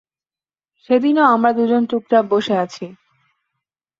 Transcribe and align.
সেদিনও 0.83 1.23
আমরা 1.25 1.51
দুজন 1.53 1.81
চুপচাপ 1.85 2.23
বসে 2.31 2.55
আছি। 2.57 2.85